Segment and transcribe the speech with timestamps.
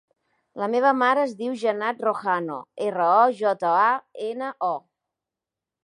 [0.61, 2.57] La meva mare es diu Janat Rojano:
[2.89, 3.93] erra, o, jota, a,
[4.33, 4.75] ena, o.